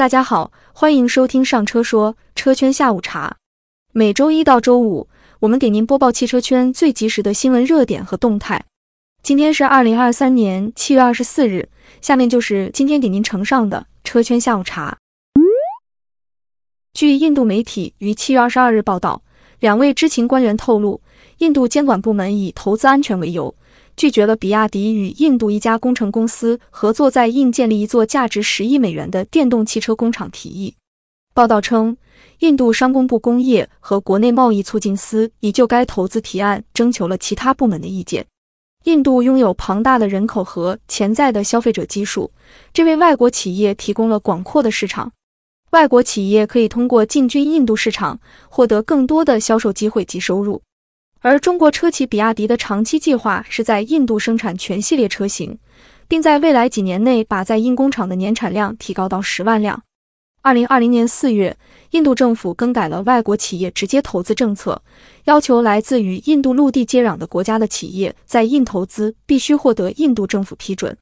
[0.00, 3.36] 大家好，欢迎收听上车说车圈下午茶。
[3.92, 8.64] 每周一到周五，我们给您播报汽车圈最及时的新闻热点和动态。
[9.22, 11.68] 今天是二零二三年七月二十四日，
[12.00, 14.96] 下面就是今天给您呈上的车圈下午茶。
[16.94, 19.20] 据印度媒体于七月二十二日报道，
[19.58, 21.02] 两位知情官员透露，
[21.40, 23.54] 印度监管部门以投资安全为由。
[24.00, 30.74] 拒绝了比亚迪与印度一家工程公司合作在印建立一座价值十亿美元的电动汽车工厂提议。
[31.34, 31.94] 报道称，
[32.38, 38.24] 印度商工部工业和国内贸易促进司已就该投资提案征求了其他部门的意见。
[38.84, 42.32] 印度拥有庞大的人口和潜在的消费者基数，
[42.72, 45.12] 这为外国企业提供了广阔的市场。
[45.72, 50.62] 外国企业可以通过进军印度市场获得更多的销售机会及收入。
[51.22, 55.58] 而中国车企比亚迪的长期计划是在印度生产全系列车型，
[56.08, 59.82] 并在未来几年内把在印工厂的年产量提高到十万辆。
[60.42, 61.54] 二零二零年四月，
[61.90, 64.82] 印度政府更改了外国企业直接投资政策，
[65.24, 70.96] 要求来自与印度陆地接壤的国家的企业在印投资必须获得印度政府批准。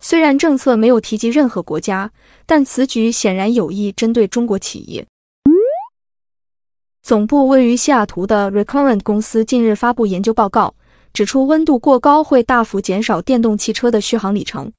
[0.00, 2.12] 虽然政策没有提及任何国家，
[2.46, 5.04] 但此举显然有意针对中国企业。
[7.06, 10.74] 总部位于西雅图的 Recurrent 公司近日发布研究报告，
[11.12, 14.72] 指出温度过高会大幅减少电动汽车的续航里程。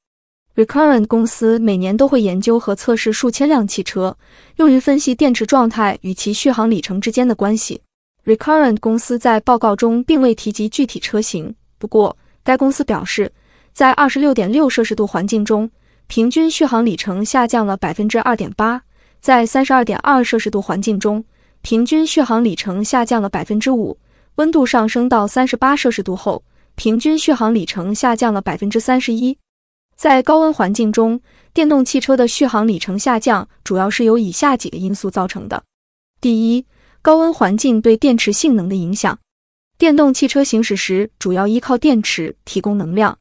[0.54, 4.14] Recurrent 公司每年都会研究和测试数千辆汽车，
[4.56, 7.80] 用于分析电池状态与其续航里程之间的关系。
[8.26, 13.32] Recurrent 公司在报告中并未提及具体车型，不过该公司表示，
[13.72, 15.70] 在二十六点六摄氏度环境中，
[16.06, 18.80] 平均续航里程下降了百分之二点八；
[19.18, 21.24] 在三十二点二摄氏度环境中，
[21.62, 23.98] 平均续航里程下降了百分之五，
[24.36, 26.42] 温度上升到三十八摄氏度后，
[26.76, 29.36] 平均续航里程下降了百分之三十一。
[29.96, 31.20] 在高温环境中，
[31.52, 35.64] 电动汽车的续航里程下降主要是由以下几个因素造成的：
[36.20, 36.64] 第一，
[37.02, 39.18] 高温环境对电池性能的影响。
[39.76, 43.18] 电动汽车行驶时主要依靠电池提供能量，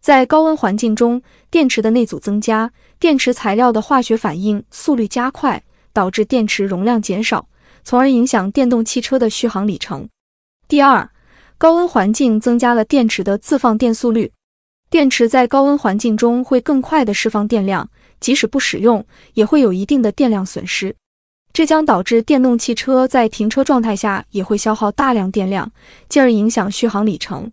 [0.00, 5.62] 在高温环境中，电池的内阻增加，电池材料的化学反应速率加快，
[5.92, 7.46] 导致电池容量减少。
[7.84, 10.08] 从而影响电动汽车的续航里程。
[10.66, 11.10] 第二，
[11.58, 14.32] 高温环境增加了电池的自放电速率，
[14.88, 20.96] 电池在高温环境中会更快的释放电量，即使不使用，也会有一定的电量损失，
[21.52, 25.70] 这将导致电动汽车在停车状态下也会消耗大量电量，
[26.08, 27.52] 进而影响续航里程。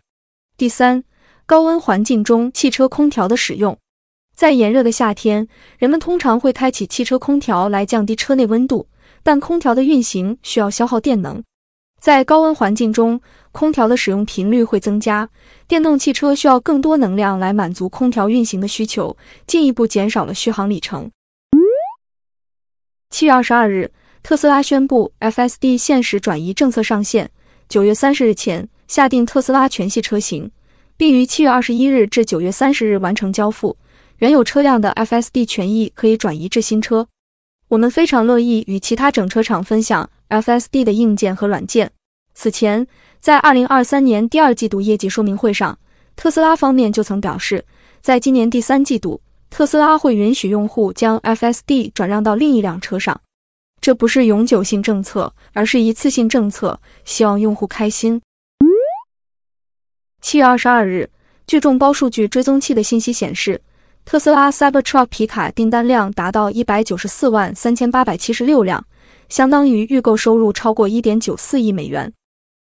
[0.55, 1.03] 第三，
[1.45, 3.77] 高温环境中汽车空调的使用，
[4.33, 5.47] 在炎热的夏天，
[5.77, 8.87] 人们通常会开启汽车空调来降低车内温度。
[9.23, 11.43] 但空调的运行需要消耗电能，
[11.99, 13.21] 在高温环境中，
[13.51, 15.29] 空调的使用频率会增加，
[15.67, 19.15] 电动汽车需要更多能量来满足空调运行的需求，
[19.45, 21.11] 进一步减少了续航里程。
[23.09, 23.91] 七月二十二日，
[24.23, 27.29] 特斯拉宣布 FSD 限时转移政策上线，
[27.67, 30.49] 九月三十日前下定特斯拉全系车型，
[30.97, 33.77] 并于七月二十一日至九月三十日完成交付，
[34.17, 37.07] 原有车辆的 FSD 权益可以转移至新车。
[37.71, 41.89] 我们非常乐意与其他整车厂分享 FSD 的硬件和软件。
[42.33, 42.85] 此前，
[43.21, 45.79] 在2023年第二季度业绩说明会上，
[46.17, 47.63] 特斯拉方面就曾表示，
[48.01, 53.21] 在今年第三季度，特斯拉会允许用户将 FSD 转让到另一辆车上。
[53.79, 58.21] 这不是永久性政策，而是一次性政策，希望用户开心。
[60.19, 61.09] 七月二十二日，
[61.47, 63.61] 据众包数据追踪器的信息显示。
[64.05, 68.85] 特斯拉 Cybertruck 皮卡订单量达到一百九十四万三千八百七十六辆，
[69.29, 72.11] 相当于预购收入超过一点九四亿美元。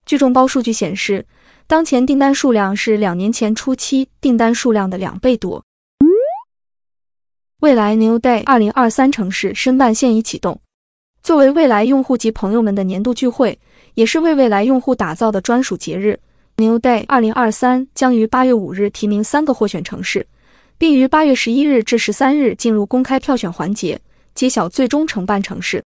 [0.06, 1.26] 据众包数据显示，
[1.66, 5.64] 当前订单数量是两年前初期订单数量的两倍多。
[7.60, 10.60] 未来 New Day 二零二三城市申办现已启动，
[11.24, 13.58] 作为未来用户及朋友们的年度聚会，
[13.96, 16.20] 也是为未来用户打造的专属节日。
[16.58, 20.28] New Day 二零二三将于八月五日提名三个获选城市。
[20.80, 24.00] 并于八月十一日至十三日进入公开票选环节，
[24.36, 25.84] 揭晓最终承办城市。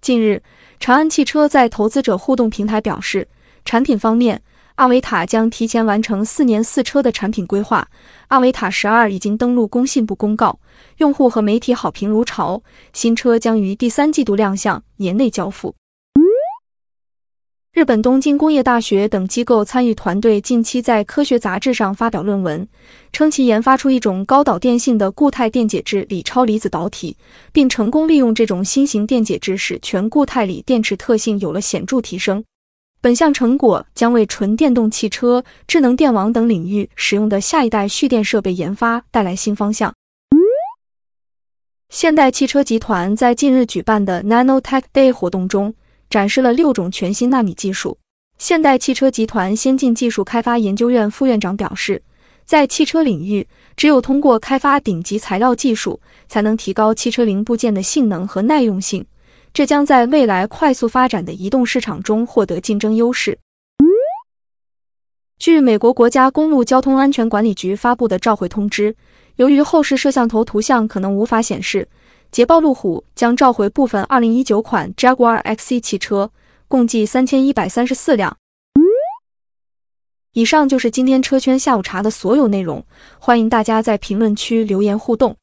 [0.00, 0.42] 近日，
[0.80, 3.28] 长安汽车在投资者互动平台表示，
[3.66, 4.40] 产品方面，
[4.76, 7.86] 阿维塔将提前完成四年四车的产品规划。
[8.28, 10.58] 阿维塔十二已经登录工信部公告，
[10.98, 12.62] 用户和媒体好评如潮。
[12.94, 15.74] 新车将于第三季度亮相，年内交付。
[17.76, 22.66] 日本东京工业大学等机构参与团队近期在科学杂志上发表论文，
[23.12, 27.14] 称其研发出一种高导电性的固态电解质锂超离子导体，
[27.52, 32.42] 并成功利用这种新型电解质，使全固态锂电池特性有了显著提升。
[33.02, 39.92] 本项成果将为纯电动汽车、智能电网等领域使用的下一代蓄电设备研发带来新方向。
[41.90, 45.74] 现代汽车集团在近日举办的 Nanotech Day 活动中，
[46.10, 47.98] 展示了六种全新纳米技术。
[48.38, 52.02] 现代汽车集团先进技术开发研究院副院长表示，
[52.44, 55.98] 在汽车领域，只有通过开发顶级材料技术，
[56.28, 59.04] 才能提高汽车零部件的性能和耐用性，
[59.54, 63.38] 这将在未来快速发展的移动市场中获得竞争优势。
[65.38, 68.94] 据美国国家公路交通安全管理局发布的召回通知，
[69.36, 71.86] 由于后视摄像头图像可能无法显示，
[72.36, 76.30] 捷豹路虎将召回部分2019款 Jaguar XE 汽车。
[76.68, 78.36] 共计三千一百三十四辆。
[80.34, 82.84] 以上就是今天车圈下午茶的所有内容，
[83.18, 85.34] 欢迎大家在评论区留言互动。